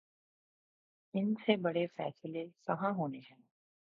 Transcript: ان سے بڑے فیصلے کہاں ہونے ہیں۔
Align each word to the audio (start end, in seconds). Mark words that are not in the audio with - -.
ان 1.13 1.33
سے 1.45 1.55
بڑے 1.57 1.85
فیصلے 1.87 2.45
کہاں 2.65 2.91
ہونے 2.91 3.19
ہیں۔ 3.19 3.41